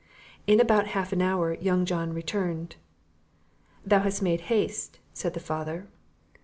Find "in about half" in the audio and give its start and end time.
0.47-1.13